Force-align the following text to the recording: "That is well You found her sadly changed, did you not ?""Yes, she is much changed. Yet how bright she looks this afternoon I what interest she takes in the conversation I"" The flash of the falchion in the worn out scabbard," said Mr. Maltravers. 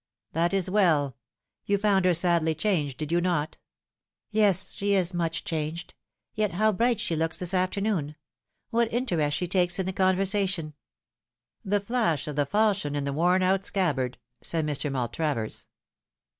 "That 0.33 0.51
is 0.51 0.67
well 0.67 1.15
You 1.67 1.77
found 1.77 2.05
her 2.05 2.15
sadly 2.15 2.55
changed, 2.55 2.97
did 2.97 3.11
you 3.11 3.21
not 3.21 3.59
?""Yes, 4.31 4.71
she 4.73 4.95
is 4.95 5.13
much 5.13 5.43
changed. 5.43 5.93
Yet 6.33 6.53
how 6.53 6.71
bright 6.71 6.99
she 6.99 7.15
looks 7.15 7.37
this 7.37 7.53
afternoon 7.53 8.09
I 8.09 8.13
what 8.71 8.91
interest 8.91 9.37
she 9.37 9.47
takes 9.47 9.77
in 9.77 9.85
the 9.85 9.93
conversation 9.93 10.73
I"" 10.73 10.73
The 11.69 11.79
flash 11.81 12.27
of 12.27 12.35
the 12.35 12.47
falchion 12.47 12.95
in 12.95 13.03
the 13.03 13.13
worn 13.13 13.43
out 13.43 13.63
scabbard," 13.63 14.17
said 14.41 14.65
Mr. 14.65 14.91
Maltravers. 14.91 15.67